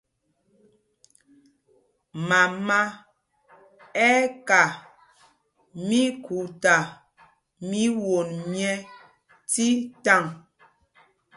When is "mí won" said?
7.69-8.29